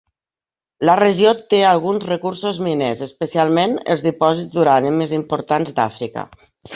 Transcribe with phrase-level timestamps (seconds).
[0.89, 6.25] La regió té alguns recursos miners, especialment els dipòsits d'urani més importants d'Àfrica.